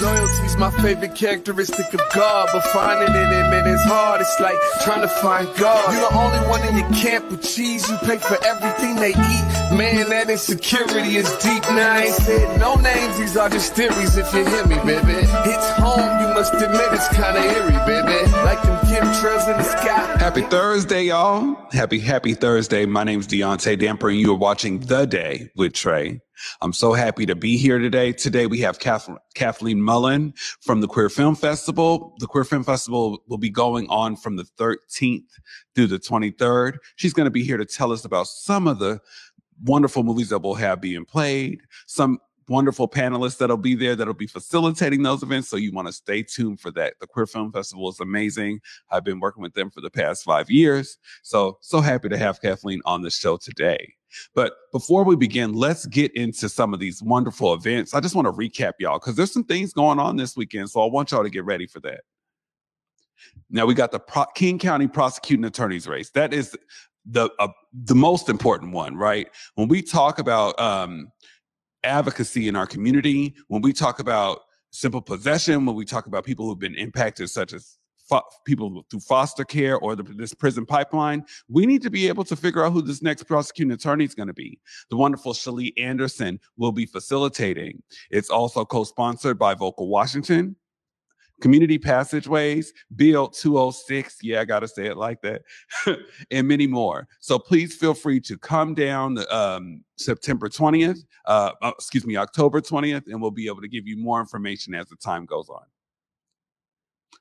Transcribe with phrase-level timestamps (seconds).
[0.00, 4.20] Loyalty's my favorite characteristic of God, but finding it in it is hard.
[4.20, 5.92] It's like trying to find God.
[5.92, 7.88] You're the only one in your camp with cheese.
[7.90, 9.76] You pay for everything they eat.
[9.76, 11.62] Man, that insecurity is deep.
[11.64, 13.18] Now I ain't said no names.
[13.18, 14.16] These are just theories.
[14.16, 16.20] If you hear me, baby, it's home.
[16.20, 18.30] You must admit it's kind of eerie, baby.
[18.44, 20.16] Like them chemtrails in the sky.
[20.18, 21.56] Happy Thursday, y'all.
[21.72, 22.86] Happy, happy Thursday.
[22.86, 26.20] My name's Deontay Damper, and you are watching The Day with Trey.
[26.60, 28.12] I'm so happy to be here today.
[28.12, 32.14] Today we have Kathleen Mullen from the Queer Film Festival.
[32.18, 35.28] The Queer Film Festival will be going on from the 13th
[35.74, 36.78] through the 23rd.
[36.96, 39.00] She's going to be here to tell us about some of the
[39.64, 44.26] wonderful movies that we'll have being played, some wonderful panelists that'll be there that'll be
[44.26, 45.48] facilitating those events.
[45.48, 46.94] So you want to stay tuned for that.
[47.00, 48.60] The Queer Film Festival is amazing.
[48.90, 50.98] I've been working with them for the past five years.
[51.22, 53.94] So, so happy to have Kathleen on the show today.
[54.34, 57.94] But before we begin, let's get into some of these wonderful events.
[57.94, 60.70] I just want to recap y'all because there's some things going on this weekend.
[60.70, 62.00] So I want y'all to get ready for that.
[63.50, 66.10] Now we got the Pro- King County prosecuting attorneys race.
[66.10, 66.56] That is
[67.04, 69.28] the uh, the most important one, right?
[69.54, 71.10] When we talk about um,
[71.82, 76.46] advocacy in our community, when we talk about simple possession, when we talk about people
[76.46, 77.78] who've been impacted, such as
[78.44, 82.36] people through foster care or the, this prison pipeline, we need to be able to
[82.36, 84.58] figure out who this next prosecuting attorney is going to be.
[84.90, 87.82] The wonderful Shalee Anderson will be facilitating.
[88.10, 90.56] It's also co-sponsored by Vocal Washington
[91.40, 94.18] community passageways, Bill 206.
[94.22, 95.42] Yeah, I got to say it like that,
[96.30, 97.08] and many more.
[97.20, 102.60] So please feel free to come down um, September 20th, uh, uh, excuse me, October
[102.60, 105.62] 20th, and we'll be able to give you more information as the time goes on.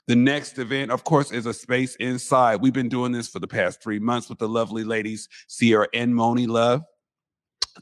[0.08, 2.62] The next event, of course, is a space inside.
[2.62, 6.16] We've been doing this for the past three months with the lovely ladies, Sierra and
[6.16, 6.84] Moni Love.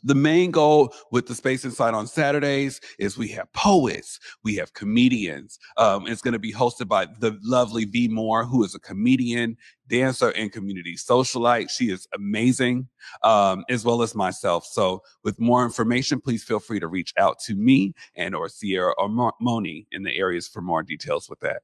[0.04, 4.74] The main goal with the Space Inside on Saturdays is we have poets, we have
[4.74, 5.60] comedians.
[5.78, 9.56] Um, it's going to be hosted by the lovely V Moore, who is a comedian,
[9.88, 11.70] dancer, and community socialite.
[11.70, 12.90] She is amazing,
[13.24, 14.66] um, as well as myself.
[14.66, 18.94] So, with more information, please feel free to reach out to me and or Sierra
[18.98, 21.62] or Moni in the areas for more details with that.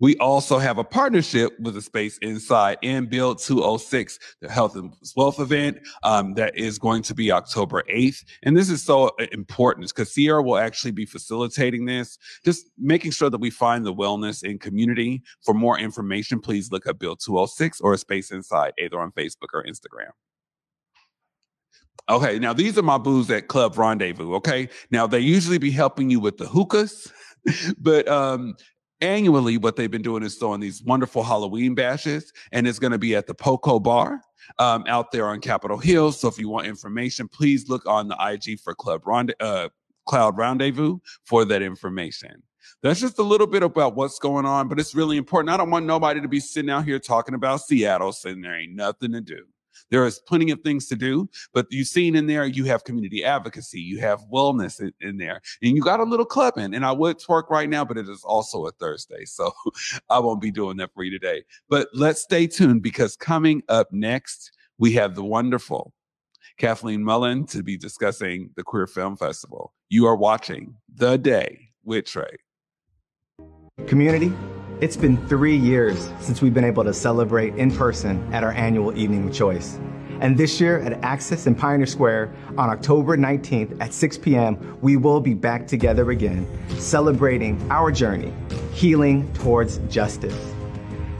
[0.00, 4.92] We also have a partnership with the Space Inside and Build 206, the Health and
[5.16, 8.24] Wealth event um, that is going to be October 8th.
[8.42, 13.12] And this is so uh, important because Sierra will actually be facilitating this, just making
[13.12, 15.22] sure that we find the wellness in community.
[15.42, 19.64] For more information, please look up Build 206 or Space Inside, either on Facebook or
[19.64, 20.10] Instagram.
[22.08, 24.34] Okay, now these are my booze at Club Rendezvous.
[24.34, 27.10] Okay, now they usually be helping you with the hookahs,
[27.78, 28.56] but um,
[29.04, 32.98] annually what they've been doing is throwing these wonderful Halloween bashes, and it's going to
[32.98, 34.20] be at the Poco Bar
[34.58, 36.12] um, out there on Capitol Hill.
[36.12, 39.68] So if you want information, please look on the IG for Club Ronde- uh,
[40.06, 42.42] Cloud Rendezvous for that information.
[42.82, 45.50] That's just a little bit about what's going on, but it's really important.
[45.50, 48.74] I don't want nobody to be sitting out here talking about Seattle, saying there ain't
[48.74, 49.46] nothing to do.
[49.90, 53.24] There is plenty of things to do, but you've seen in there, you have community
[53.24, 56.74] advocacy, you have wellness in, in there, and you got a little clubbing.
[56.74, 59.24] And I would twerk right now, but it is also a Thursday.
[59.34, 59.52] So
[60.10, 61.42] I won't be doing that for you today.
[61.68, 65.92] But let's stay tuned because coming up next, we have the wonderful
[66.56, 69.72] Kathleen Mullen to be discussing the Queer Film Festival.
[69.88, 72.36] You are watching The Day with Trey.
[73.86, 74.32] Community,
[74.84, 78.94] it's been three years since we've been able to celebrate in person at our annual
[78.98, 79.78] Evening with Choice.
[80.20, 84.98] And this year at Axis in Pioneer Square on October 19th at 6 p.m., we
[84.98, 86.46] will be back together again,
[86.76, 88.30] celebrating our journey,
[88.74, 90.52] healing towards justice.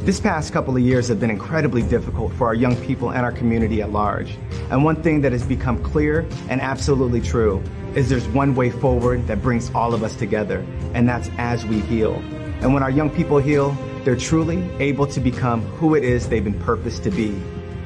[0.01, 3.33] This past couple of years have been incredibly difficult for our young people and our
[3.33, 4.37] community at large.
[4.71, 7.63] And one thing that has become clear and absolutely true
[7.95, 10.59] is there's one way forward that brings all of us together,
[10.93, 12.23] and that's as we heal.
[12.61, 16.45] And when our young people heal, they're truly able to become who it is they've
[16.45, 17.41] been purposed to be.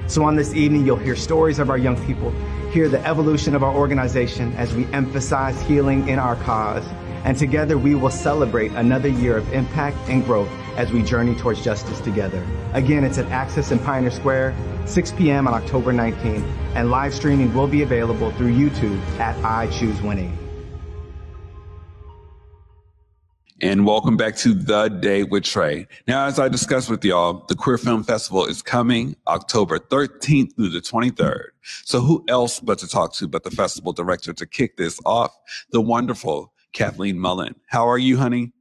[0.09, 2.31] So on this evening, you'll hear stories of our young people,
[2.71, 6.85] hear the evolution of our organization as we emphasize healing in our cause.
[7.25, 11.63] And together we will celebrate another year of impact and growth as we journey towards
[11.63, 12.47] justice together.
[12.73, 14.57] Again, it's at Axis in Pioneer Square,
[14.87, 15.47] 6 p.m.
[15.47, 20.48] on October 19th, and live streaming will be available through YouTube at I Choose 180.
[23.61, 25.89] And welcome back to The Day with Trey.
[26.07, 30.69] Now, as I discussed with y'all, the Queer Film Festival is coming October 13th through
[30.69, 31.47] the 23rd.
[31.63, 35.37] So who else but to talk to but the festival director to kick this off?
[35.73, 37.57] The wonderful Kathleen Mullen.
[37.67, 38.53] How are you, honey?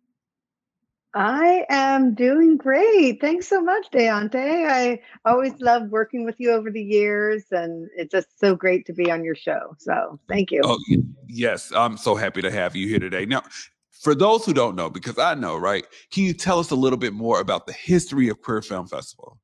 [1.14, 3.22] I am doing great.
[3.22, 4.36] Thanks so much, Deonte.
[4.36, 8.94] I always love working with you over the years, and it's just so great to
[8.94, 9.76] be on your show.
[9.80, 10.62] So thank you.
[10.64, 10.80] Oh,
[11.28, 11.72] yes.
[11.76, 13.26] I'm so happy to have you here today.
[13.26, 13.42] Now,
[14.02, 15.86] for those who don't know, because I know, right?
[16.12, 19.40] Can you tell us a little bit more about the history of Queer Film Festival?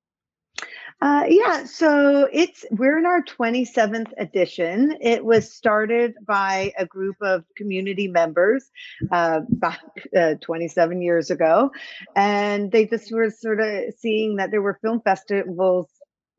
[1.02, 4.96] Uh, yeah, so it's we're in our 27th edition.
[5.02, 8.72] It was started by a group of community members
[9.12, 9.82] uh, back
[10.18, 11.72] uh, 27 years ago,
[12.16, 15.90] and they just were sort of seeing that there were film festivals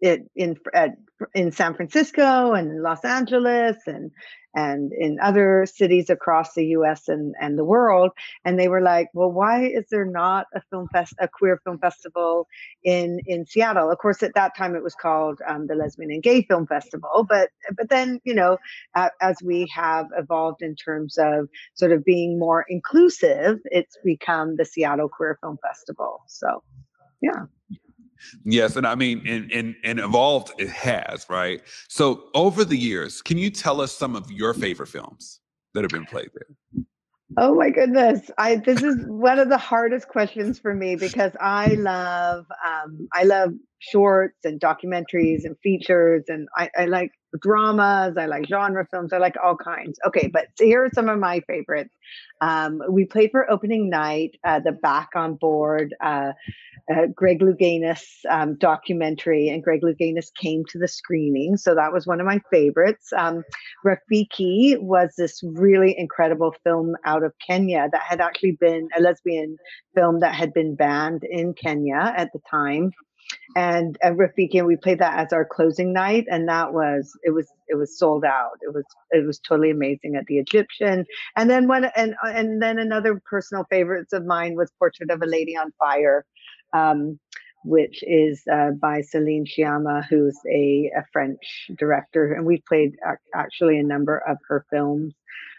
[0.01, 0.57] in in,
[1.35, 4.13] in San Francisco and Los Angeles and
[4.55, 8.13] and in other cities across the US and, and the world.
[8.45, 11.79] And they were like, well, why is there not a film fest, a queer film
[11.79, 12.47] festival
[12.83, 13.91] in, in Seattle?
[13.91, 17.27] Of course, at that time it was called um, the Lesbian and Gay Film Festival.
[17.29, 18.59] But, but then, you know,
[19.21, 24.65] as we have evolved in terms of sort of being more inclusive, it's become the
[24.65, 26.23] Seattle Queer Film Festival.
[26.27, 26.63] So,
[27.21, 27.47] yeah.
[28.45, 31.63] Yes, and I mean, and, and and evolved it has, right?
[31.89, 35.41] So over the years, can you tell us some of your favorite films
[35.75, 36.57] that have been played there?
[37.37, 38.31] Oh my goodness.
[38.39, 43.25] I this is one of the hardest questions for me because I love um I
[43.25, 49.13] love shorts and documentaries and features and I, I like dramas, I like genre films,
[49.13, 49.99] I like all kinds.
[50.07, 51.95] Okay, but here are some of my favorites.
[52.41, 56.33] Um, we played for opening night, uh, the Back on Board uh,
[56.93, 61.57] uh, Greg Louganis um, documentary, and Greg Louganis came to the screening.
[61.57, 63.13] So that was one of my favorites.
[63.17, 63.43] Um,
[63.85, 69.57] Rafiki was this really incredible film out of Kenya that had actually been a lesbian
[69.95, 72.91] film that had been banned in Kenya at the time.
[73.57, 77.31] And uh, Rafiki, and we played that as our closing night, and that was it
[77.31, 78.59] was it was sold out.
[78.63, 81.07] It was it was totally amazing at the Egyptian.
[81.37, 85.27] And then one and and then another personal favorites of mine was Portrait of a
[85.27, 86.25] Lady on Fire,
[86.73, 87.19] um,
[87.65, 92.93] which is uh, by Celine Sciamma, who's a, a, French director, and we've played
[93.35, 95.15] actually a number of her films.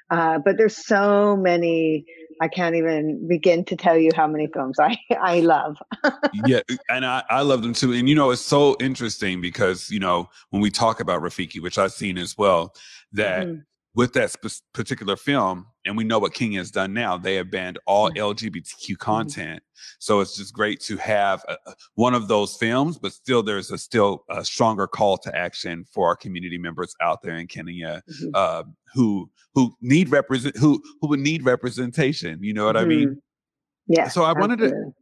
[0.09, 2.05] Uh, but there's so many.
[2.41, 5.77] I can't even begin to tell you how many films I I love.
[6.45, 7.93] yeah, and I, I love them too.
[7.93, 11.77] And you know, it's so interesting because you know when we talk about Rafiki, which
[11.77, 12.75] I've seen as well,
[13.13, 13.47] that.
[13.47, 13.61] Mm-hmm
[13.95, 17.49] with that sp- particular film, and we know what Kenya has done now, they have
[17.49, 18.17] banned all mm-hmm.
[18.17, 18.93] LGBTQ mm-hmm.
[18.95, 19.59] content.
[19.63, 19.95] Mm-hmm.
[19.99, 21.57] So it's just great to have a,
[21.95, 26.07] one of those films, but still there's a still a stronger call to action for
[26.07, 28.29] our community members out there in Kenya mm-hmm.
[28.33, 28.63] uh,
[28.93, 32.43] who who need represent who who would need representation.
[32.43, 33.09] You know what I mean?
[33.09, 33.93] Mm-hmm.
[33.93, 34.09] Yeah.
[34.09, 34.93] So I wanted to.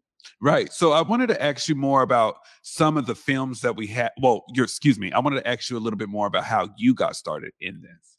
[0.41, 0.71] Right.
[0.71, 4.11] So I wanted to ask you more about some of the films that we had.
[4.21, 5.11] Well, you're, excuse me.
[5.11, 7.81] I wanted to ask you a little bit more about how you got started in
[7.81, 8.12] this.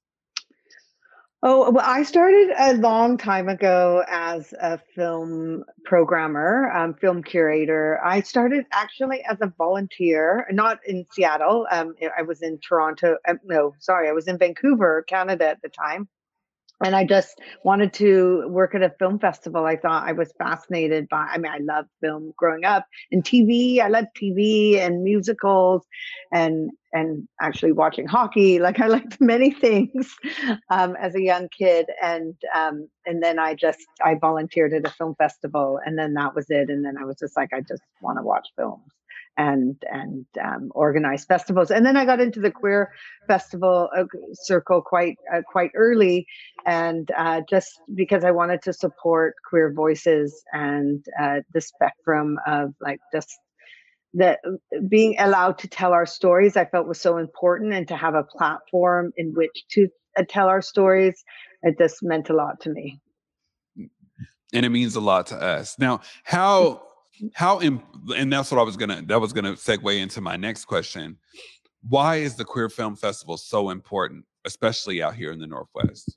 [1.46, 8.00] Oh, well, I started a long time ago as a film programmer, um, film curator.
[8.02, 11.67] I started actually as a volunteer, not in Seattle.
[11.70, 13.19] Um, I was in Toronto.
[13.29, 16.08] Uh, no, sorry, I was in Vancouver, Canada at the time
[16.82, 19.64] and I just wanted to work at a film festival.
[19.64, 23.81] I thought I was fascinated by, I mean, I loved film growing up and TV.
[23.81, 25.85] I loved TV and musicals
[26.32, 28.61] and, and actually watching hockey.
[28.61, 30.14] Like I liked many things
[30.70, 31.87] um, as a young kid.
[32.02, 36.35] And, um, and then I just, I volunteered at a film festival and then that
[36.35, 36.70] was it.
[36.70, 38.91] And then I was just like, I just want to watch films
[39.37, 41.70] and and um, organize festivals.
[41.70, 42.93] And then I got into the queer
[43.26, 46.27] festival uh, circle quite uh, quite early,
[46.67, 52.74] and uh, just because I wanted to support queer voices and uh, the spectrum of
[52.81, 53.41] like just
[54.14, 54.40] that
[54.88, 58.22] being allowed to tell our stories, I felt was so important, and to have a
[58.22, 61.24] platform in which to uh, tell our stories,
[61.62, 63.00] it just meant a lot to me.
[64.52, 65.76] And it means a lot to us.
[65.78, 66.82] Now, how
[67.34, 71.18] how and that's what I was gonna that was gonna segue into my next question.
[71.88, 76.16] Why is the Queer Film Festival so important, especially out here in the Northwest?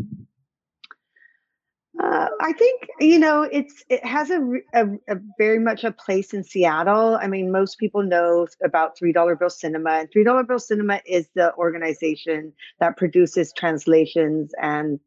[2.04, 4.40] Uh, I think you know it's it has a,
[4.74, 7.18] a, a, very much a place in Seattle.
[7.20, 11.02] I mean, most people know about Three Dollar Bill Cinema, and Three Dollar Bill Cinema
[11.06, 15.00] is the organization that produces translations and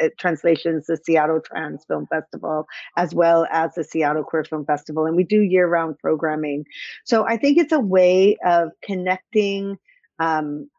[0.00, 2.66] uh, translations, the Seattle Trans Film Festival,
[2.96, 5.06] as well as the Seattle Queer Film Festival.
[5.06, 6.64] And we do year round programming.
[7.04, 9.76] So I think it's a way of connecting,
[10.20, 10.70] um,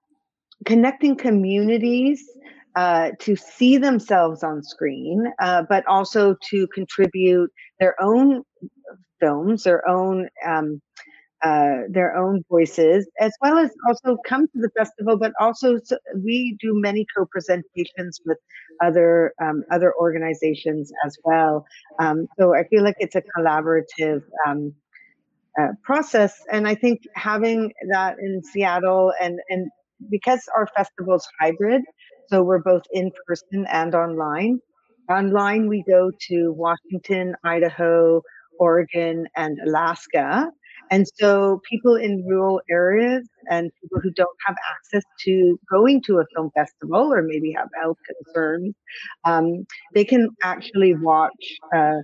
[0.66, 2.24] connecting communities.
[2.80, 8.42] Uh, to see themselves on screen, uh, but also to contribute their own
[9.20, 10.82] films, their own um,
[11.44, 15.18] uh, their own voices, as well as also come to the festival.
[15.18, 18.38] But also, so we do many co-presentations with
[18.82, 21.66] other um, other organizations as well.
[22.00, 24.74] Um, so I feel like it's a collaborative um,
[25.60, 29.70] uh, process, and I think having that in Seattle and and
[30.10, 31.82] because our festival's hybrid,
[32.30, 34.60] so we're both in person and online.
[35.10, 38.22] Online, we go to Washington, Idaho,
[38.60, 40.52] Oregon, and Alaska.
[40.92, 46.20] And so people in rural areas and people who don't have access to going to
[46.20, 48.76] a film festival or maybe have health concerns,
[49.26, 51.32] um, they can actually watch
[51.76, 51.98] uh,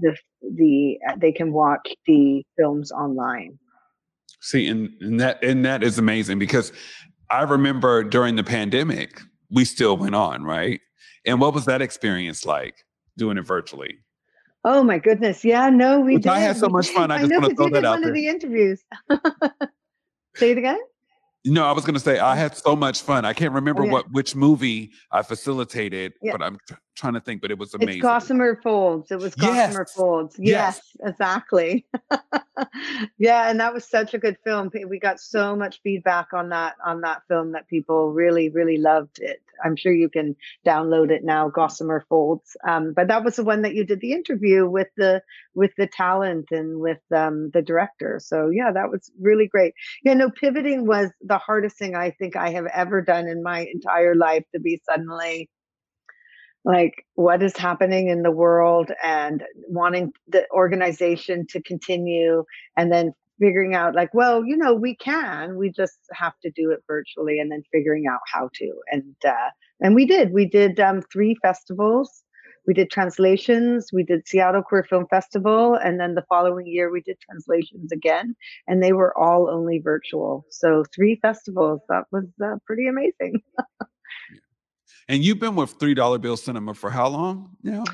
[0.00, 0.16] the
[0.56, 3.58] the they can watch the films online.
[4.40, 6.72] See, and, and that and that is amazing because
[7.30, 10.80] I remember during the pandemic, we still went on, right?
[11.26, 12.84] And what was that experience like
[13.16, 13.98] doing it virtually?
[14.64, 15.44] Oh my goodness.
[15.44, 16.26] Yeah, no, we did.
[16.26, 17.10] I had so much fun.
[17.10, 18.10] I, I just want to throw that out one there.
[18.10, 18.82] of the interviews.
[20.36, 20.78] Say it again.
[21.44, 23.26] No, I was going to say I had so much fun.
[23.26, 23.92] I can't remember oh, yeah.
[23.92, 26.32] what which movie I facilitated, yeah.
[26.32, 26.58] but I'm
[26.94, 27.42] trying to think.
[27.42, 27.94] But it was amazing.
[27.94, 29.10] It's Gossamer Folds.
[29.10, 29.92] It was Gossamer yes.
[29.92, 30.36] Folds.
[30.38, 31.10] Yes, yes.
[31.10, 31.86] exactly.
[33.18, 34.70] yeah, and that was such a good film.
[34.88, 39.18] We got so much feedback on that on that film that people really really loved
[39.20, 39.40] it.
[39.64, 40.36] I'm sure you can
[40.66, 42.56] download it now, Gossamer Folds.
[42.66, 45.22] Um, but that was the one that you did the interview with the
[45.54, 48.20] with the talent and with um, the director.
[48.22, 49.74] So yeah, that was really great.
[50.02, 53.66] Yeah, no, pivoting was the hardest thing I think I have ever done in my
[53.72, 55.48] entire life to be suddenly
[56.64, 62.44] like what is happening in the world and wanting the organization to continue
[62.76, 66.70] and then figuring out like well you know we can we just have to do
[66.70, 68.72] it virtually and then figuring out how to.
[68.90, 72.22] And uh and we did we did um three festivals.
[72.66, 77.02] We did translations we did seattle queer film festival and then the following year we
[77.02, 78.34] did translations again
[78.66, 80.46] and they were all only virtual.
[80.50, 83.42] So three festivals that was uh, pretty amazing
[85.08, 87.84] And you've been with Three Dollar Bill Cinema for how long now?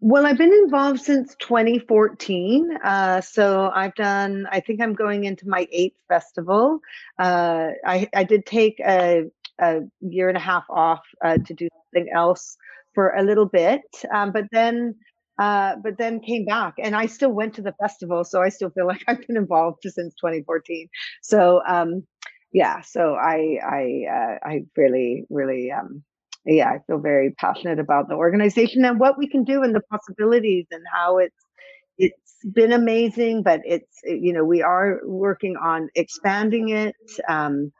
[0.00, 2.78] Well, I've been involved since 2014.
[2.84, 6.78] Uh, so I've done, I think I'm going into my eighth festival.
[7.18, 9.24] Uh, I, I did take a,
[9.60, 12.56] a, year and a half off uh, to do something else
[12.94, 13.82] for a little bit.
[14.12, 14.94] Um, but then
[15.38, 18.22] uh, but then came back and I still went to the festival.
[18.22, 20.88] So I still feel like I've been involved since 2014.
[21.22, 22.06] So, um,
[22.52, 26.04] yeah, so I, I, uh, I really, really, um,
[26.44, 29.82] yeah, I feel very passionate about the organization and what we can do and the
[29.82, 31.36] possibilities and how it's
[31.98, 36.96] it's been amazing, but it's you know we are working on expanding it,
[37.28, 37.72] um,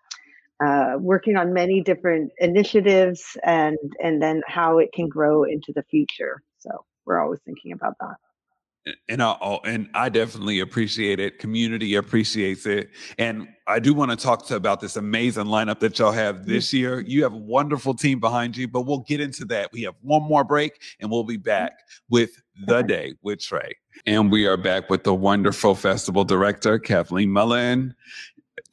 [0.65, 5.83] uh, working on many different initiatives, and and then how it can grow into the
[5.85, 6.43] future.
[6.59, 6.71] So
[7.05, 8.17] we're always thinking about that
[9.09, 9.33] and I
[9.65, 11.39] and I definitely appreciate it.
[11.39, 15.99] Community appreciates it, and I do want to talk to about this amazing lineup that
[15.99, 17.01] y'all have this year.
[17.01, 19.73] You have a wonderful team behind you, but we'll get into that.
[19.73, 21.43] We have one more break, and we'll be mm-hmm.
[21.43, 21.73] back
[22.09, 22.31] with
[22.67, 23.77] the day with Trey.
[24.07, 27.95] And we are back with the wonderful festival director Kathleen Mullen,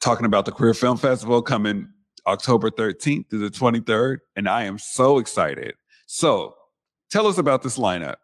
[0.00, 1.88] talking about the Queer Film Festival coming
[2.26, 5.74] October 13th through the 23rd, and I am so excited.
[6.06, 6.56] So,
[7.10, 8.16] tell us about this lineup.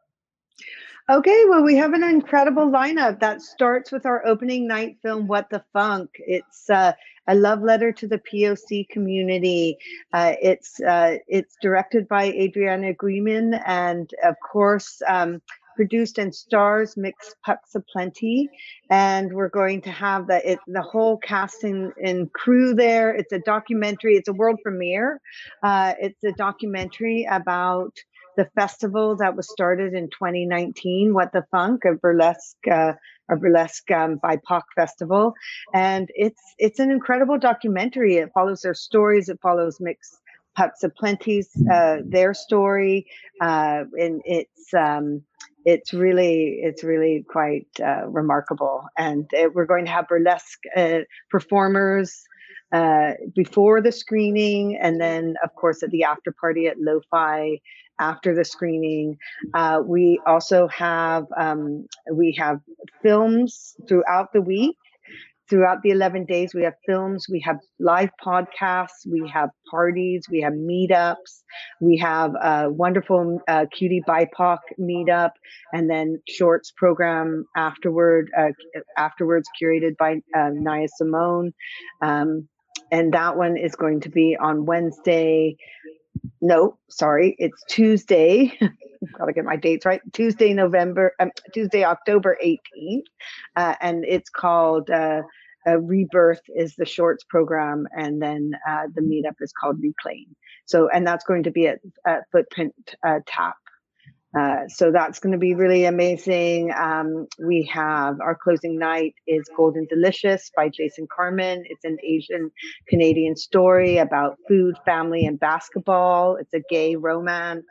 [1.09, 5.49] Okay, well, we have an incredible lineup that starts with our opening night film, What
[5.51, 6.11] the Funk.
[6.19, 6.95] It's uh,
[7.29, 9.79] a love letter to the POC community.
[10.13, 15.41] Uh, it's uh, it's directed by Adriana Guiman, and of course, um,
[15.77, 17.13] produced and stars Mx.
[17.45, 18.47] Pucks A'Plenty.
[18.91, 23.15] And we're going to have the it, the whole casting and crew there.
[23.15, 24.17] It's a documentary.
[24.17, 25.21] It's a world premiere.
[25.63, 27.93] Uh, it's a documentary about
[28.37, 32.93] the festival that was started in 2019, What the Funk, a burlesque, uh,
[33.31, 35.35] a burlesque um, BIPOC festival,
[35.75, 38.17] and it's it's an incredible documentary.
[38.17, 39.29] It follows their stories.
[39.29, 39.97] It follows Mx.
[40.57, 43.07] Pucks A'Plenty's uh, their story,
[43.41, 44.73] uh, and it's.
[44.75, 45.23] Um,
[45.67, 51.01] it's really it's really quite uh, remarkable and it, we're going to have burlesque uh,
[51.29, 52.23] performers
[52.73, 57.61] uh, before the screening and then of course at the after party at lo-fi
[57.99, 59.19] after the screening.
[59.55, 62.61] Uh, we also have um, we have
[63.03, 64.77] films throughout the week.
[65.49, 70.41] Throughout the 11 days, we have films, we have live podcasts, we have parties, we
[70.41, 71.45] have meetups,
[71.81, 75.31] we have a wonderful uh, QTBIPOC meetup,
[75.73, 78.49] and then shorts program afterward, uh,
[78.97, 81.53] afterwards curated by uh, Naya Simone.
[82.03, 82.49] Um,
[82.91, 85.57] and that one is going to be on Wednesday,
[86.41, 88.53] no, sorry, it's Tuesday.
[89.19, 90.01] Gotta get my dates right.
[90.13, 93.03] Tuesday, November, um, Tuesday, October 18th.
[93.57, 95.23] Uh, and it's called uh,
[95.67, 100.27] uh, Rebirth is the shorts program, and then uh, the meetup is called Reclaim.
[100.65, 102.75] So, and that's going to be at, at Footprint
[103.05, 103.57] uh, Tap.
[104.39, 106.71] Uh, so that's going to be really amazing.
[106.77, 111.63] Um, we have our closing night is Golden Delicious by Jason Karman.
[111.65, 112.51] It's an Asian
[112.87, 116.37] Canadian story about food, family, and basketball.
[116.37, 117.65] It's a gay romance.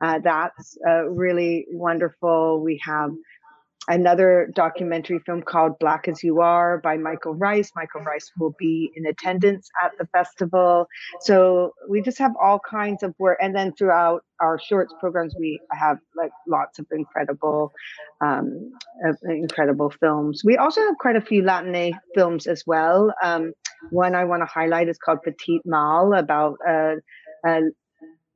[0.00, 2.60] Uh, that's uh, really wonderful.
[2.62, 3.10] We have
[3.88, 7.72] another documentary film called Black as You Are by Michael Rice.
[7.74, 10.86] Michael Rice will be in attendance at the festival.
[11.20, 13.38] So we just have all kinds of work.
[13.40, 17.72] And then throughout our shorts programs, we have like lots of incredible,
[18.20, 18.72] um,
[19.06, 20.42] uh, incredible films.
[20.44, 23.12] We also have quite a few Latin films as well.
[23.22, 23.52] Um,
[23.90, 26.96] one I want to highlight is called Petit Mal about a,
[27.44, 27.60] a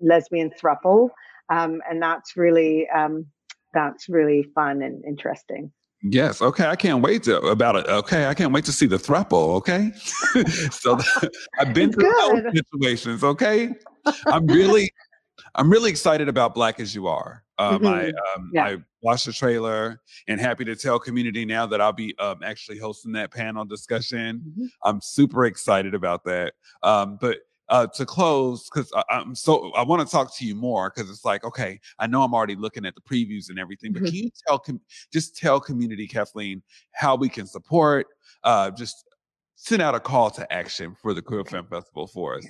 [0.00, 1.10] lesbian thruple.
[1.48, 3.26] Um, and that's really um,
[3.76, 5.70] that's really fun and interesting.
[6.02, 6.40] Yes.
[6.40, 6.66] Okay.
[6.66, 7.86] I can't wait to about it.
[7.86, 8.26] Okay.
[8.26, 9.54] I can't wait to see the thruple.
[9.56, 9.92] Okay.
[10.70, 10.98] so
[11.58, 13.22] I've been through those situations.
[13.22, 13.74] Okay.
[14.26, 14.90] I'm really,
[15.54, 17.42] I'm really excited about Black as You Are.
[17.58, 17.86] Um, mm-hmm.
[17.86, 18.64] I um, yeah.
[18.64, 22.78] I watched the trailer and happy to tell community now that I'll be um, actually
[22.78, 24.42] hosting that panel discussion.
[24.46, 24.66] Mm-hmm.
[24.84, 26.54] I'm super excited about that.
[26.82, 30.92] Um, but uh, to close, because I'm so I want to talk to you more
[30.94, 34.02] because it's like, okay, I know I'm already looking at the previews and everything, but
[34.02, 34.06] mm-hmm.
[34.06, 34.80] can you tell com-
[35.12, 38.06] just tell community Kathleen how we can support?
[38.44, 39.04] Uh, just
[39.56, 42.46] send out a call to action for the Queer Film Festival for us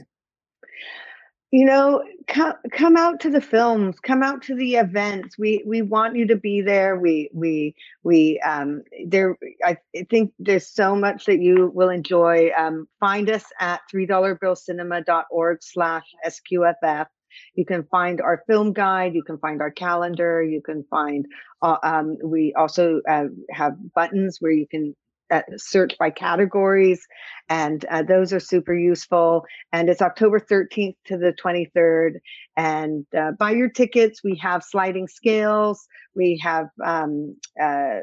[1.52, 5.38] you know come come out to the films come out to the events.
[5.38, 6.98] We we want you to be there.
[6.98, 9.76] We we we um there i
[10.10, 12.50] think there's so much that you will enjoy.
[12.58, 17.06] Um find us at three dollar bill cinema.org slash sqff
[17.54, 19.14] you can find our film guide.
[19.14, 20.42] You can find our calendar.
[20.42, 21.26] You can find
[21.62, 24.94] uh, um, we also uh, have buttons where you can
[25.30, 27.06] uh, search by categories,
[27.48, 29.44] and uh, those are super useful.
[29.72, 32.14] And it's October 13th to the 23rd.
[32.56, 34.22] And uh, buy your tickets.
[34.24, 35.86] We have sliding scales.
[36.14, 38.00] We have um, uh,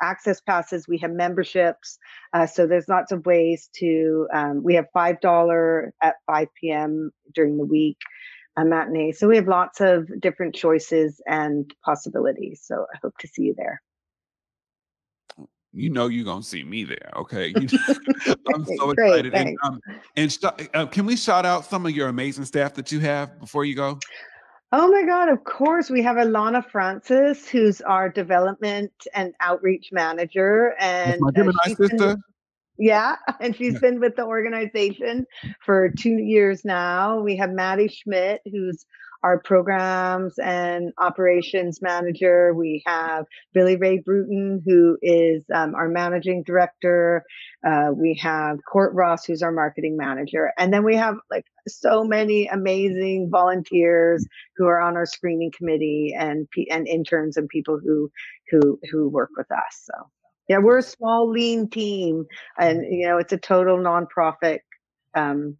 [0.00, 0.86] access passes.
[0.88, 1.98] We have memberships.
[2.32, 4.28] Uh, so there's lots of ways to.
[4.32, 7.10] Um, we have five dollar at 5 p.m.
[7.34, 7.98] during the week.
[8.58, 9.12] A matinee.
[9.12, 12.62] So we have lots of different choices and possibilities.
[12.64, 13.82] So I hope to see you there
[15.76, 17.10] you know you're gonna see me there.
[17.16, 17.54] Okay,
[18.54, 19.34] I'm so excited.
[19.34, 19.80] and, um,
[20.16, 20.38] and sh-
[20.74, 23.74] uh, can we shout out some of your amazing staff that you have before you
[23.74, 23.98] go?
[24.72, 25.90] Oh my God, of course.
[25.90, 30.74] We have Alana Francis, who's our development and outreach manager.
[30.80, 31.96] And my Gemini uh, sister.
[31.96, 32.22] Been,
[32.78, 33.80] yeah, and she's yeah.
[33.80, 35.26] been with the organization
[35.64, 37.20] for two years now.
[37.20, 38.84] We have Maddie Schmidt, who's
[39.26, 42.54] our programs and operations manager.
[42.54, 47.24] We have Billy Ray Bruton, who is um, our managing director.
[47.66, 50.52] Uh, we have Court Ross, who's our marketing manager.
[50.56, 54.24] And then we have like so many amazing volunteers
[54.56, 58.08] who are on our screening committee and, and interns and people who,
[58.52, 59.82] who, who work with us.
[59.90, 60.08] So
[60.48, 64.60] yeah, we're a small, lean team and, you know, it's a total nonprofit
[65.16, 65.56] um,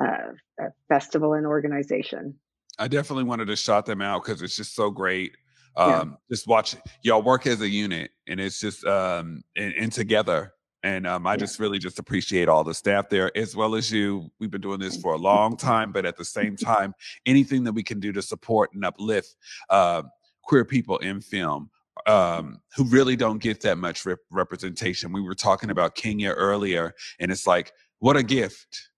[0.00, 2.38] uh, festival and organization.
[2.78, 5.36] I definitely wanted to shout them out because it's just so great.
[5.76, 6.04] Um, yeah.
[6.30, 10.52] Just watch y'all work as a unit, and it's just um, and, and together.
[10.84, 11.36] And um, I yeah.
[11.36, 14.30] just really just appreciate all the staff there as well as you.
[14.40, 16.92] We've been doing this for a long time, but at the same time,
[17.24, 19.36] anything that we can do to support and uplift
[19.70, 20.02] uh,
[20.42, 21.70] queer people in film
[22.06, 25.12] um, who really don't get that much rep- representation.
[25.12, 28.90] We were talking about Kenya earlier, and it's like, what a gift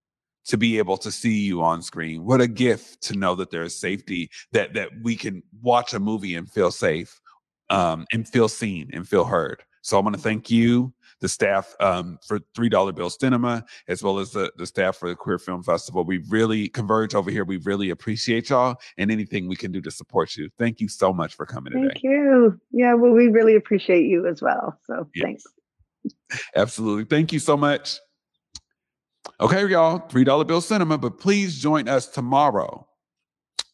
[0.46, 2.24] to be able to see you on screen.
[2.24, 6.34] What a gift to know that there's safety, that that we can watch a movie
[6.34, 7.20] and feel safe,
[7.70, 9.62] um, and feel seen and feel heard.
[9.82, 14.02] So I want to thank you, the staff um, for Three Dollar Bill Cinema, as
[14.02, 16.04] well as the, the staff for the Queer Film Festival.
[16.04, 17.44] We really converge over here.
[17.44, 20.48] We really appreciate y'all and anything we can do to support you.
[20.58, 21.88] Thank you so much for coming today.
[21.88, 22.58] Thank you.
[22.70, 24.78] Yeah, well, we really appreciate you as well.
[24.86, 25.22] So yes.
[25.22, 25.44] thanks.
[26.56, 27.04] Absolutely.
[27.04, 27.98] Thank you so much.
[29.40, 32.86] Okay, y'all, $3 bill cinema, but please join us tomorrow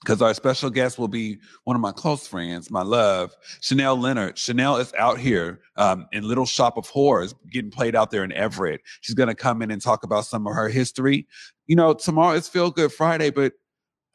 [0.03, 4.39] because our special guest will be one of my close friends, my love, Chanel Leonard.
[4.39, 8.33] Chanel is out here um, in Little Shop of Horrors, getting played out there in
[8.33, 8.81] Everett.
[9.03, 11.27] She's going to come in and talk about some of her history.
[11.67, 13.53] You know, tomorrow is Feel Good Friday, but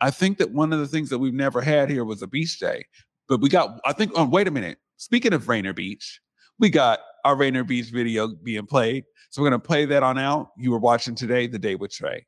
[0.02, 2.60] I think that one of the things that we've never had here was a beach
[2.60, 2.86] day.
[3.28, 4.80] But we got, I think, oh, wait a minute.
[4.98, 6.20] Speaking of Rainier Beach,
[6.60, 9.04] we got our Rainier Beach video being played.
[9.32, 10.52] So we're going to play that on out.
[10.58, 12.26] You were watching today, The Day with Trey.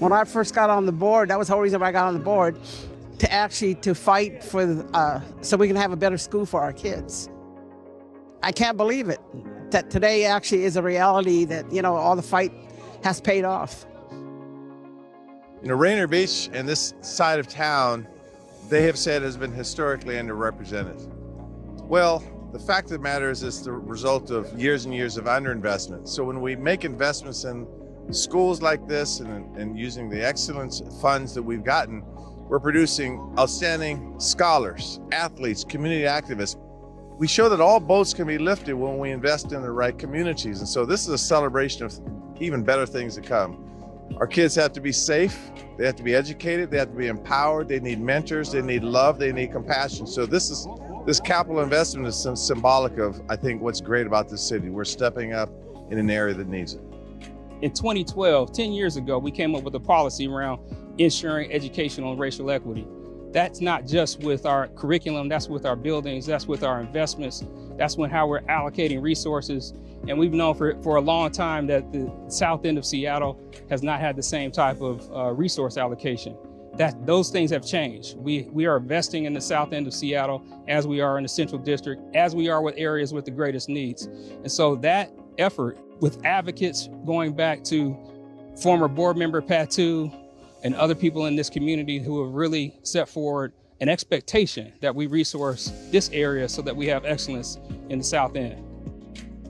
[0.00, 2.08] When I first got on the board, that was the whole reason why I got
[2.08, 2.58] on the board
[3.20, 6.72] to actually to fight for uh, so we can have a better school for our
[6.72, 7.30] kids.
[8.42, 9.20] I can't believe it.
[9.70, 12.52] that today actually is a reality that, you know, all the fight
[13.02, 13.86] has paid off.
[15.62, 18.06] You know, Rainier Beach and this side of town,
[18.68, 21.08] they have said has been historically underrepresented.
[21.84, 22.22] Well,
[22.52, 26.08] the fact of the matter is it's the result of years and years of underinvestment.
[26.08, 27.66] So when we make investments in
[28.10, 32.02] schools like this and, and using the excellence funds that we've gotten,
[32.48, 36.56] we're producing outstanding scholars, athletes, community activists.
[37.18, 40.60] We show that all boats can be lifted when we invest in the right communities.
[40.60, 41.98] And so this is a celebration of
[42.38, 43.62] even better things to come.
[44.18, 47.08] Our kids have to be safe, they have to be educated, they have to be
[47.08, 50.06] empowered, they need mentors, they need love, they need compassion.
[50.06, 50.68] So this is
[51.06, 54.70] this capital investment is symbolic of, I think, what's great about this city.
[54.70, 55.48] We're stepping up
[55.88, 56.82] in an area that needs it.
[57.62, 60.60] In 2012, 10 years ago, we came up with a policy around
[60.98, 62.86] ensuring educational and racial equity.
[63.30, 67.44] That's not just with our curriculum, that's with our buildings, that's with our investments,
[67.76, 69.74] that's when how we're allocating resources.
[70.08, 73.40] And we've known for, for a long time that the south end of Seattle
[73.70, 76.36] has not had the same type of uh, resource allocation.
[76.76, 78.16] That those things have changed.
[78.18, 81.28] We we are investing in the south end of Seattle as we are in the
[81.28, 84.06] central district, as we are with areas with the greatest needs.
[84.06, 87.96] And so that effort with advocates going back to
[88.60, 90.12] former board member Patu
[90.62, 95.06] and other people in this community who have really set forward an expectation that we
[95.06, 97.58] resource this area so that we have excellence
[97.90, 98.75] in the South End.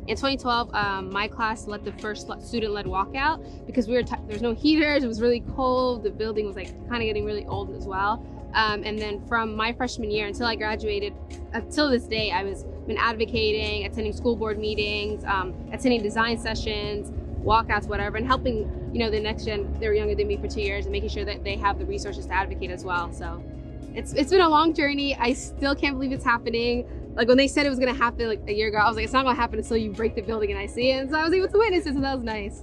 [0.08, 4.54] In 2012, um, my class led the first student-led walkout because we were there's no
[4.54, 5.02] heaters.
[5.02, 6.04] It was really cold.
[6.04, 8.24] The building was like kind of getting really old as well.
[8.54, 11.12] Um, and then from my freshman year until I graduated,
[11.52, 17.10] until this day, I was been advocating, attending school board meetings, um, attending design sessions,
[17.42, 19.76] walkouts, whatever, and helping you know the next gen.
[19.80, 22.26] They're younger than me for two years, and making sure that they have the resources
[22.26, 23.12] to advocate as well.
[23.12, 23.42] So
[23.92, 25.16] it's it's been a long journey.
[25.16, 26.86] I still can't believe it's happening.
[27.16, 29.04] Like when they said it was gonna happen like a year ago, I was like,
[29.04, 31.00] it's not gonna happen until you break the building and I see it.
[31.00, 32.62] And so I was able to witness it, so that was nice.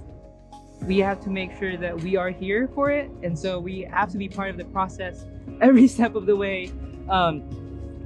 [0.82, 4.10] We have to make sure that we are here for it, and so we have
[4.12, 5.24] to be part of the process
[5.60, 6.70] every step of the way
[7.08, 7.42] um,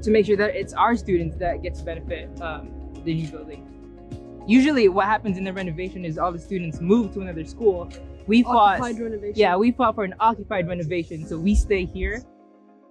[0.03, 2.71] to make sure that it's our students that get to benefit um,
[3.05, 4.45] the new building.
[4.47, 7.91] Usually, what happens in the renovation is all the students move to another school.
[8.27, 8.81] We fought,
[9.35, 12.23] yeah, we fought for an occupied renovation, so we stay here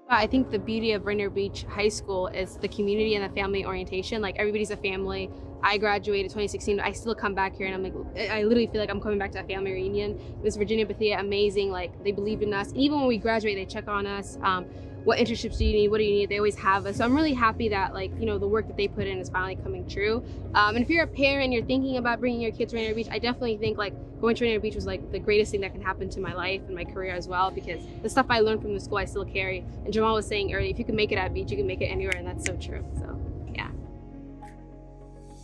[0.10, 3.66] I think the beauty of Rainier Beach High School is the community and the family
[3.66, 4.22] orientation.
[4.22, 5.30] Like everybody's a family.
[5.62, 6.80] I graduated 2016.
[6.80, 9.34] I still come back here and I'm like, I literally feel like I'm coming back
[9.34, 10.20] to a family reunion.
[10.42, 11.72] Miss Virginia Bethia, amazing.
[11.72, 12.72] Like they believed in us.
[12.74, 14.38] Even when we graduate, they check on us.
[14.44, 14.66] Um,
[15.08, 15.88] what internships do you need?
[15.88, 16.28] What do you need?
[16.28, 16.98] They always have us.
[16.98, 19.30] So I'm really happy that like, you know, the work that they put in is
[19.30, 20.22] finally coming true.
[20.54, 22.94] Um, and if you're a parent and you're thinking about bringing your kids to Rainier
[22.94, 25.72] Beach, I definitely think like going to Rainier Beach was like the greatest thing that
[25.72, 28.62] can happen to my life and my career as well because the stuff I learned
[28.62, 29.60] from the school I still carry.
[29.86, 31.80] And Jamal was saying earlier, if you can make it at beach, you can make
[31.80, 32.18] it anywhere.
[32.18, 32.84] And that's so true.
[32.98, 33.18] So
[33.56, 33.70] yeah.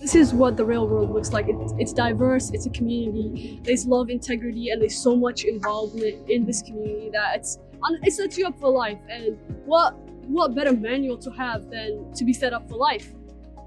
[0.01, 1.45] This is what the real world looks like.
[1.47, 3.61] It's, it's diverse, it's a community.
[3.63, 7.59] There's love, integrity, and there's so much involvement in this community that it's
[8.01, 8.99] it sets you up for life.
[9.09, 9.95] And what
[10.27, 13.13] what better manual to have than to be set up for life?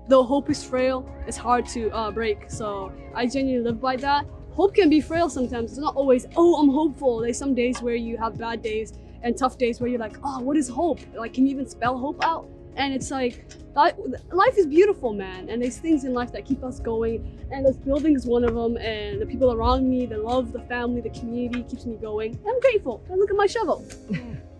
[0.08, 2.50] Though hope is frail, it's hard to uh, break.
[2.50, 4.26] So I genuinely live by that.
[4.52, 5.72] Hope can be frail sometimes.
[5.72, 7.20] It's not always, oh, I'm hopeful.
[7.20, 10.40] There's some days where you have bad days and tough days where you're like, oh,
[10.40, 11.00] what is hope?
[11.14, 12.48] Like, can you even spell hope out?
[12.76, 15.48] And it's like, life is beautiful, man.
[15.48, 17.46] And there's things in life that keep us going.
[17.50, 18.76] And this building is one of them.
[18.76, 22.38] And the people around me, the love, the family, the community keeps me going.
[22.46, 23.02] I'm grateful.
[23.08, 23.84] And look at my shovel.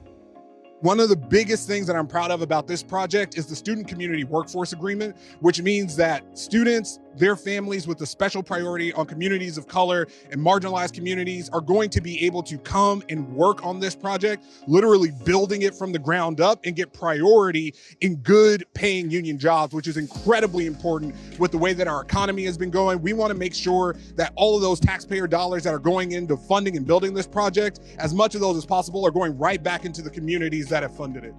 [0.82, 3.88] One of the biggest things that I'm proud of about this project is the Student
[3.88, 9.56] Community Workforce Agreement, which means that students, their families with a special priority on communities
[9.56, 13.80] of color and marginalized communities are going to be able to come and work on
[13.80, 19.10] this project, literally building it from the ground up and get priority in good paying
[19.10, 23.00] union jobs, which is incredibly important with the way that our economy has been going.
[23.00, 26.36] We want to make sure that all of those taxpayer dollars that are going into
[26.36, 29.86] funding and building this project, as much of those as possible, are going right back
[29.86, 31.34] into the communities that have funded it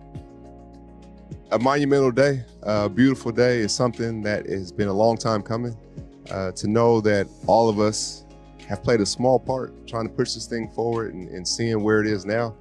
[1.52, 5.76] a monumental day, a beautiful day is something that has been a long time coming.
[6.30, 8.26] Uh, to know that all of us
[8.68, 12.02] have played a small part trying to push this thing forward and, and seeing where
[12.02, 12.54] it is now.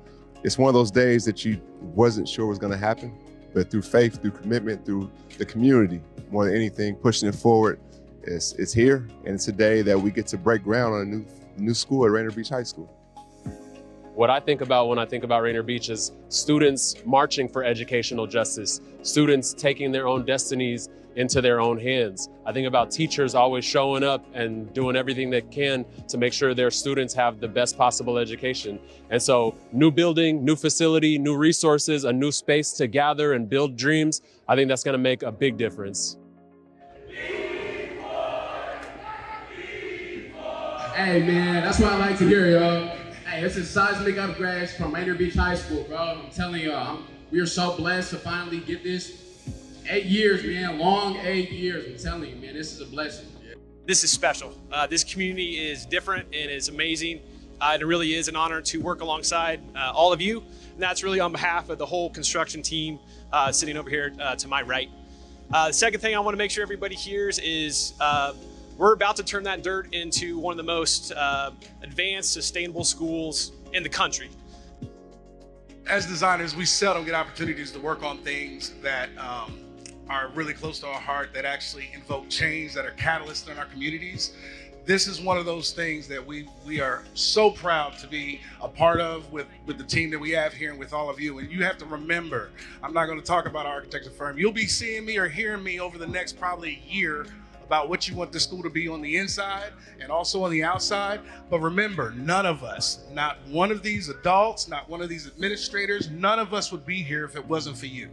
[0.45, 3.13] It's one of those days that you wasn't sure was going to happen,
[3.53, 6.01] but through faith, through commitment, through the community,
[6.31, 7.81] more than anything, pushing it forward,
[8.23, 9.09] it's, it's here.
[9.25, 11.27] And it's a day that we get to break ground on a new,
[11.57, 12.89] new school at Rainier Beach High School.
[14.17, 18.27] What I think about when I think about Rainier Beach is students marching for educational
[18.27, 22.31] justice, students taking their own destinies into their own hands.
[22.47, 26.55] I think about teachers always showing up and doing everything they can to make sure
[26.55, 28.79] their students have the best possible education.
[29.11, 33.77] And so new building, new facility, new resources, a new space to gather and build
[33.77, 36.17] dreams, I think that's gonna make a big difference.
[40.95, 43.06] Hey man, that's what I like to hear, yo.
[43.37, 46.23] Hey, this is seismic upgrades from Rainier Beach High School, bro.
[46.25, 49.13] I'm telling y'all, we are so blessed to finally get this.
[49.91, 51.85] Eight years, man, long eight years.
[51.85, 53.29] I'm telling you, man, this is a blessing.
[53.85, 54.59] This is special.
[54.73, 57.21] Uh, this community is different and is amazing.
[57.61, 60.39] Uh, it really is an honor to work alongside uh, all of you.
[60.73, 62.99] And that's really on behalf of the whole construction team
[63.35, 64.89] uh, sitting over here uh, to my right.
[65.53, 67.93] Uh, the second thing I want to make sure everybody hears is
[68.77, 71.51] we're about to turn that dirt into one of the most uh,
[71.83, 74.29] advanced, sustainable schools in the country.
[75.89, 79.61] As designers, we seldom get opportunities to work on things that um,
[80.09, 83.67] are really close to our heart, that actually invoke change, that are catalysts in our
[83.67, 84.33] communities.
[84.85, 88.69] This is one of those things that we we are so proud to be a
[88.69, 91.41] part of with with the team that we have here and with all of you.
[91.41, 92.51] And you have to remember
[92.85, 94.39] i'm not going to talk about our architecture firm.
[94.39, 97.27] You'll be seeing me or hearing me over the next probably year
[97.67, 100.63] about what you want the school to be on the inside and also on the
[100.63, 101.21] outside.
[101.51, 106.11] But remember none of us not one of these adults not one of these administrators
[106.11, 108.09] none of us would be here if it wasn't for you.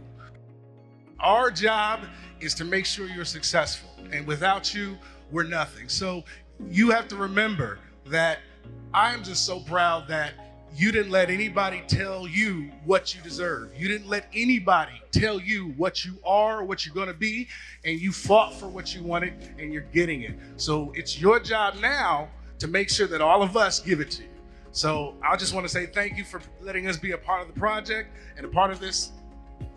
[1.20, 2.00] Our job
[2.40, 4.98] is to make sure you're successful and without you
[5.30, 5.88] we're nothing.
[5.88, 6.24] So
[6.68, 8.38] you have to remember that
[8.92, 10.32] I'm just so proud that
[10.74, 13.72] you didn't let anybody tell you what you deserve.
[13.76, 17.48] You didn't let anybody tell you what you are, what you're going to be,
[17.84, 20.34] and you fought for what you wanted and you're getting it.
[20.56, 24.22] So it's your job now to make sure that all of us give it to
[24.22, 24.28] you.
[24.72, 27.46] So I just want to say thank you for letting us be a part of
[27.46, 29.12] the project and a part of this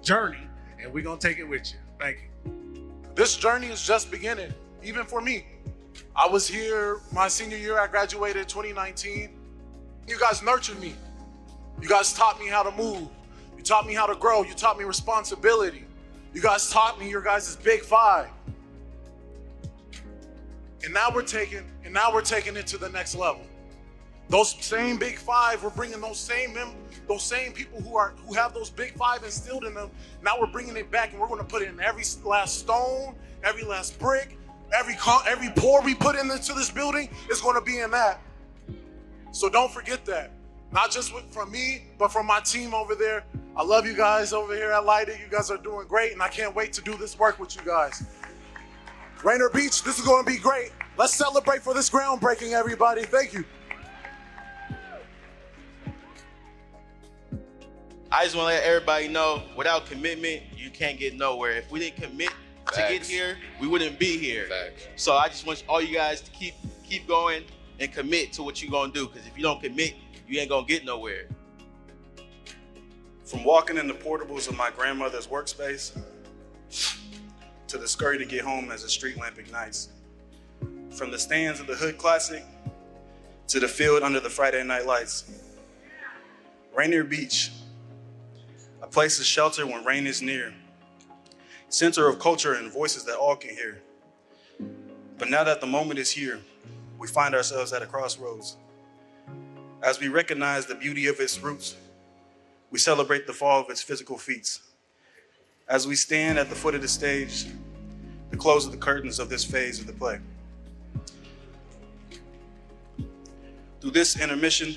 [0.02, 0.48] journey,
[0.82, 1.78] and we're going to take it with you.
[2.00, 2.92] Thank you.
[3.14, 5.46] This journey is just beginning, even for me.
[6.16, 7.80] I was here my senior year.
[7.80, 9.30] I graduated 2019.
[10.08, 10.96] You guys nurtured me.
[11.82, 13.08] You guys taught me how to move.
[13.58, 14.44] You taught me how to grow.
[14.44, 15.86] You taught me responsibility.
[16.34, 18.30] You guys taught me your guys' big five.
[20.84, 23.42] And now we're taking, and now we're taking it to the next level.
[24.30, 26.58] Those same big five, we're bringing those same
[27.08, 29.90] those same people who are who have those big five instilled in them.
[30.22, 33.16] Now we're bringing it back, and we're going to put it in every last stone,
[33.44, 34.38] every last brick,
[34.74, 38.20] Every every pour we put into this building is going to be in that.
[39.32, 40.32] So don't forget that.
[40.72, 43.24] Not just with, from me, but from my team over there.
[43.56, 45.20] I love you guys over here at Lighted.
[45.20, 47.62] You guys are doing great, and I can't wait to do this work with you
[47.64, 48.04] guys.
[49.24, 50.72] Rainier Beach, this is going to be great.
[50.98, 53.04] Let's celebrate for this groundbreaking, everybody.
[53.04, 53.46] Thank you.
[58.12, 61.52] I just want to let everybody know without commitment, you can't get nowhere.
[61.52, 62.30] If we didn't commit
[62.66, 62.78] Facts.
[62.78, 64.48] to get here, we wouldn't be here.
[64.48, 64.88] Facts.
[64.96, 67.44] So I just want all you guys to keep keep going
[67.80, 69.08] and commit to what you're gonna do.
[69.08, 69.96] Because if you don't commit,
[70.28, 71.28] you ain't gonna get nowhere.
[73.26, 76.00] From walking in the portables of my grandmother's workspace
[77.68, 79.90] to the scurry to get home as the street lamp ignites.
[80.92, 82.44] From the stands of the Hood Classic
[83.48, 85.32] to the field under the Friday night lights.
[86.74, 87.52] Rainier Beach,
[88.82, 90.54] a place of shelter when rain is near
[91.70, 93.82] center of culture and voices that all can hear.
[95.18, 96.40] But now that the moment is here,
[96.98, 98.58] we find ourselves at a crossroads.
[99.84, 101.76] As we recognize the beauty of its roots,
[102.72, 104.62] we celebrate the fall of its physical feats.
[105.68, 107.46] As we stand at the foot of the stage,
[108.32, 110.20] the close of the curtains of this phase of the play.
[113.80, 114.76] Through this intermission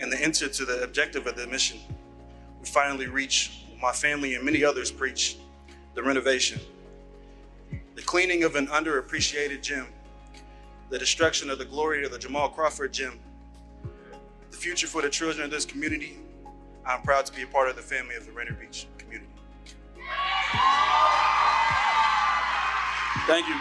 [0.00, 1.78] and the enter to the objective of the mission,
[2.60, 5.38] we finally reach my family and many others preach
[5.94, 6.60] the renovation,
[7.94, 9.86] the cleaning of an underappreciated gym,
[10.92, 13.18] the destruction of the glory of the Jamal Crawford gym,
[14.50, 16.18] the future for the children of this community.
[16.84, 19.30] I'm proud to be a part of the family of the Rainier Beach community.
[23.26, 23.54] Thank you.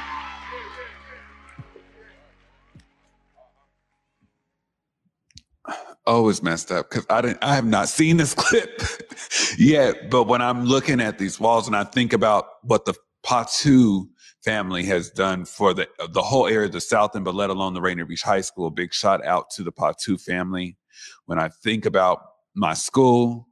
[6.06, 7.40] Oh, always messed up because I didn't.
[7.42, 8.82] I have not seen this clip
[9.58, 10.10] yet.
[10.10, 12.94] But when I'm looking at these walls and I think about what the
[13.26, 14.10] Patu
[14.44, 17.74] family has done for the the whole area of the South End, but let alone
[17.74, 20.78] the Rainier Beach High School, big shout out to the Patu family.
[21.26, 22.20] When I think about
[22.56, 23.48] my school,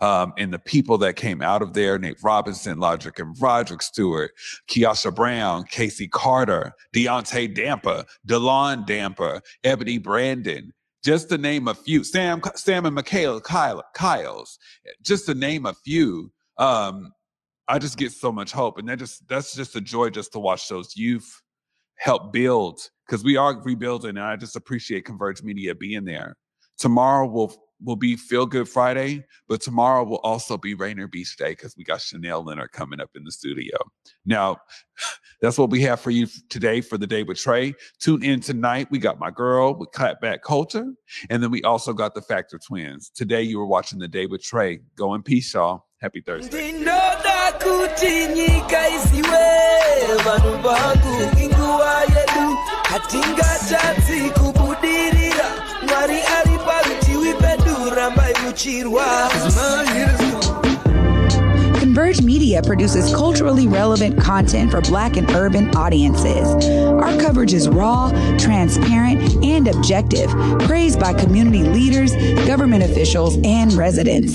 [0.00, 4.32] um, and the people that came out of there Nate Robinson, Logic and Roderick Stewart,
[4.68, 10.72] Kiasha Brown, Casey Carter, Deontay Damper, Delon Damper, Ebony Brandon,
[11.04, 14.58] just to name a few, Sam, Sam and Michaela Kyle, Kyles,
[15.02, 16.32] just to name a few.
[16.58, 17.12] Um,
[17.68, 20.38] I just get so much hope, and that just that's just a joy just to
[20.38, 21.42] watch those youth
[21.96, 26.36] help build because we are rebuilding, and I just appreciate Converge Media being there.
[26.78, 31.50] Tomorrow will will be Feel Good Friday, but tomorrow will also be Rainier Beach Day
[31.50, 33.76] because we got Chanel Leonard coming up in the studio.
[34.24, 34.58] Now,
[35.42, 37.74] That's what we have for you today for the day with Trey.
[37.98, 38.86] Tune in tonight.
[38.92, 40.86] We got my girl with Clapback Culture,
[41.30, 43.10] and then we also got the Factor Twins.
[43.10, 44.80] Today you were watching the day with Trey.
[44.96, 45.86] Go in peace, y'all.
[46.00, 46.72] Happy Thursday.
[47.62, 49.44] Kuti nyika isiwe
[50.24, 52.56] vanhu vangu inguva yedu
[52.90, 55.46] hatingatadzi kubudirira
[55.88, 56.58] mwari ari
[57.40, 59.04] pedu rambai muchirwa
[61.78, 66.48] Converge Media produces culturally relevant content for Black and urban audiences.
[66.86, 72.14] Our coverage is raw, transparent, and objective, praised by community leaders,
[72.46, 74.34] government officials, and residents.